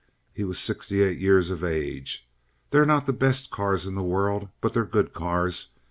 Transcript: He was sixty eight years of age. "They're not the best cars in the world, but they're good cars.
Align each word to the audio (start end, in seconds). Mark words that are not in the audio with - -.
He 0.33 0.43
was 0.43 0.57
sixty 0.57 1.03
eight 1.03 1.19
years 1.19 1.51
of 1.51 1.63
age. 1.63 2.27
"They're 2.71 2.87
not 2.87 3.05
the 3.05 3.13
best 3.13 3.51
cars 3.51 3.85
in 3.85 3.93
the 3.93 4.01
world, 4.01 4.49
but 4.59 4.73
they're 4.73 4.83
good 4.83 5.13
cars. 5.13 5.67